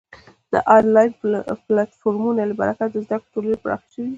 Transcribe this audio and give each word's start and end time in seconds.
د 0.53 0.55
آنلاین 0.77 1.11
پلتفورمونو 1.65 2.41
له 2.49 2.55
برکته 2.59 2.85
د 2.89 2.95
زده 3.05 3.15
کړې 3.19 3.31
ټولنې 3.33 3.57
پراخه 3.63 3.87
شوې 3.93 4.05
ده. 4.09 4.09